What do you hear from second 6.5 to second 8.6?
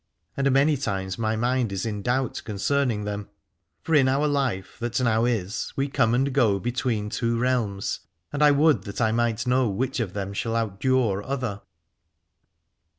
between two realms, and I